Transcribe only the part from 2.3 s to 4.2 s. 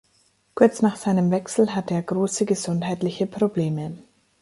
gesundheitliche Probleme.